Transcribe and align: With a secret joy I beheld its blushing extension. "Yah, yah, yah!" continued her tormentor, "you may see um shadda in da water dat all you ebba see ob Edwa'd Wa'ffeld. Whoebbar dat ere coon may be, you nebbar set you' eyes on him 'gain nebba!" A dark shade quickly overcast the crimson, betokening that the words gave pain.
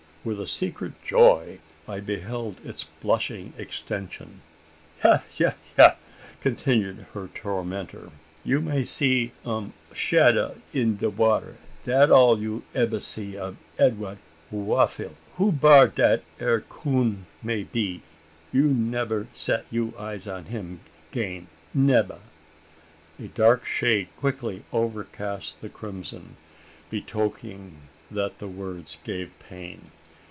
With 0.23 0.39
a 0.39 0.45
secret 0.45 0.93
joy 1.03 1.57
I 1.87 1.99
beheld 1.99 2.57
its 2.63 2.83
blushing 2.83 3.53
extension. 3.57 4.41
"Yah, 5.03 5.21
yah, 5.35 5.53
yah!" 5.75 5.93
continued 6.41 7.07
her 7.15 7.29
tormentor, 7.33 8.11
"you 8.43 8.61
may 8.61 8.83
see 8.83 9.31
um 9.47 9.73
shadda 9.95 10.57
in 10.73 10.97
da 10.97 11.07
water 11.09 11.57
dat 11.85 12.11
all 12.11 12.39
you 12.39 12.61
ebba 12.75 12.99
see 12.99 13.35
ob 13.35 13.57
Edwa'd 13.79 14.19
Wa'ffeld. 14.51 15.15
Whoebbar 15.39 15.87
dat 15.95 16.21
ere 16.39 16.61
coon 16.69 17.25
may 17.41 17.63
be, 17.63 18.03
you 18.53 18.65
nebbar 18.67 19.25
set 19.33 19.65
you' 19.71 19.91
eyes 19.97 20.27
on 20.27 20.45
him 20.45 20.81
'gain 21.09 21.47
nebba!" 21.73 22.19
A 23.19 23.27
dark 23.29 23.65
shade 23.65 24.07
quickly 24.17 24.65
overcast 24.71 25.61
the 25.61 25.69
crimson, 25.69 26.35
betokening 26.91 27.71
that 28.11 28.37
the 28.37 28.47
words 28.47 28.99
gave 29.03 29.31
pain. 29.39 29.89